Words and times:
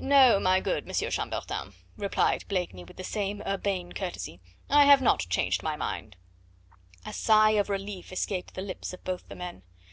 "No, 0.00 0.40
my 0.40 0.58
good 0.58 0.82
M. 0.88 0.92
Chambertin," 0.92 1.72
replied 1.96 2.44
Blakeney 2.48 2.82
with 2.82 2.96
the 2.96 3.04
same 3.04 3.40
urbane 3.46 3.92
courtesy, 3.92 4.40
"I 4.68 4.84
have 4.84 5.00
not 5.00 5.28
changed 5.30 5.62
my 5.62 5.76
mind." 5.76 6.16
A 7.04 7.12
sigh 7.12 7.50
of 7.50 7.70
relief 7.70 8.10
escaped 8.10 8.54
the 8.54 8.62
lips 8.62 8.92
of 8.92 9.04
both 9.04 9.28
the 9.28 9.36
men. 9.36 9.62